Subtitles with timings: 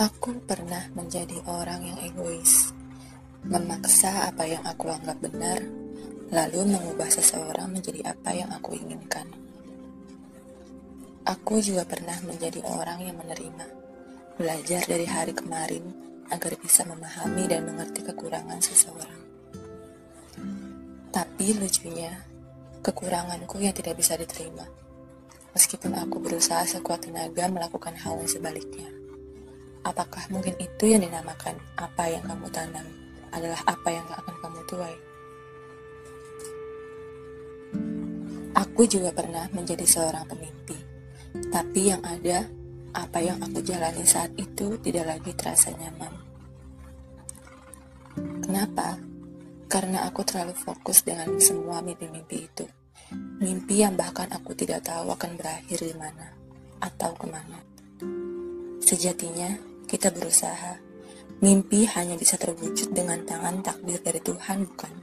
[0.00, 2.72] Aku pernah menjadi orang yang egois,
[3.44, 5.60] memaksa apa yang aku anggap benar,
[6.32, 9.28] lalu mengubah seseorang menjadi apa yang aku inginkan.
[11.28, 13.66] Aku juga pernah menjadi orang yang menerima,
[14.40, 15.84] belajar dari hari kemarin
[16.32, 19.20] agar bisa memahami dan mengerti kekurangan seseorang.
[21.12, 22.24] Tapi lucunya,
[22.80, 24.64] kekuranganku yang tidak bisa diterima,
[25.52, 28.99] meskipun aku berusaha sekuat tenaga melakukan hal yang sebaliknya.
[29.80, 32.84] Apakah mungkin itu yang dinamakan apa yang kamu tanam
[33.32, 34.96] adalah apa yang akan kamu tuai?
[38.60, 40.76] Aku juga pernah menjadi seorang pemimpi,
[41.48, 42.44] tapi yang ada,
[42.92, 46.12] apa yang aku jalani saat itu tidak lagi terasa nyaman.
[48.44, 48.98] Kenapa?
[49.70, 52.66] Karena aku terlalu fokus dengan semua mimpi-mimpi itu.
[53.40, 56.34] Mimpi yang bahkan aku tidak tahu akan berakhir di mana
[56.82, 57.58] atau ke mana.
[58.82, 60.78] Sejatinya, kita berusaha.
[61.42, 64.94] Mimpi hanya bisa terwujud dengan tangan takdir dari Tuhan, bukan?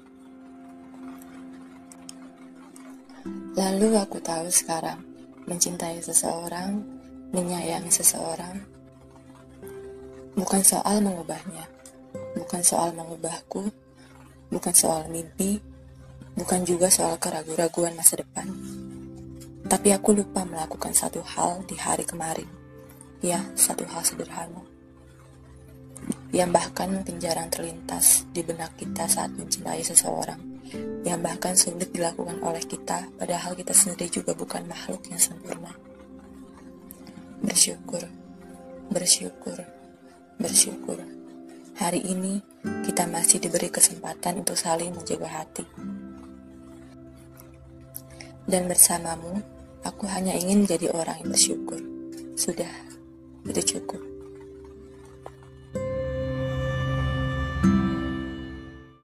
[3.60, 5.04] Lalu aku tahu sekarang,
[5.44, 6.80] mencintai seseorang,
[7.36, 8.64] menyayangi seseorang,
[10.40, 11.68] bukan soal mengubahnya,
[12.40, 13.68] bukan soal mengubahku,
[14.48, 15.60] bukan soal mimpi,
[16.38, 18.48] bukan juga soal keraguan-raguan masa depan.
[19.68, 22.48] Tapi aku lupa melakukan satu hal di hari kemarin.
[23.20, 24.77] Ya, satu hal sederhana
[26.36, 30.40] yang bahkan mungkin jarang terlintas di benak kita saat mencintai seseorang,
[31.08, 35.72] yang bahkan sulit dilakukan oleh kita, padahal kita sendiri juga bukan makhluk yang sempurna.
[37.40, 38.04] Bersyukur,
[38.92, 39.58] bersyukur,
[40.36, 41.00] bersyukur.
[41.78, 42.42] Hari ini
[42.84, 45.64] kita masih diberi kesempatan untuk saling menjaga hati.
[48.48, 49.40] Dan bersamamu,
[49.86, 51.80] aku hanya ingin menjadi orang yang bersyukur.
[52.34, 52.72] Sudah,
[53.46, 54.17] itu cukup.